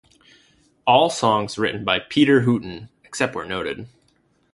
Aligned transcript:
All 0.87 1.11
songs 1.11 1.59
written 1.59 1.85
by 1.85 1.99
Peter 1.99 2.41
Hooton, 2.41 2.89
except 3.03 3.35
where 3.35 3.45
noted. 3.45 3.87